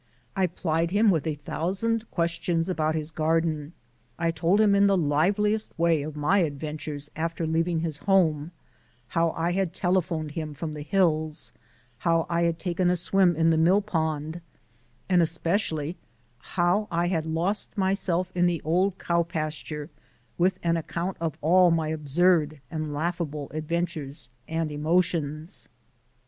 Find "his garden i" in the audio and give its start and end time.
2.95-4.31